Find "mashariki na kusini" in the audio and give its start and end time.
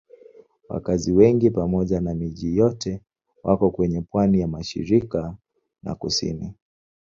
4.47-6.53